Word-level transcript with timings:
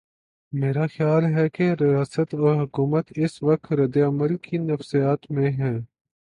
میرا 0.53 0.85
خیال 0.87 1.25
ہے 1.25 1.49
کہ 1.49 1.63
ریاست 1.81 2.33
اور 2.33 2.63
حکومت 2.63 3.05
اس 3.15 3.43
وقت 3.43 3.73
رد 3.73 3.97
عمل 3.97 4.37
کی 4.37 4.57
نفسیات 4.57 5.31
میں 5.31 5.51
ہیں۔ 5.51 5.77